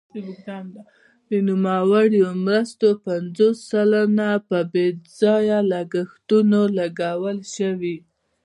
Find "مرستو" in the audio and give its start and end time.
2.45-2.87